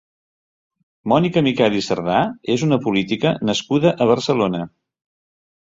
[1.13, 2.23] Mònica Miquel i Serdà
[2.55, 4.69] és una política nascuda a Barcelona.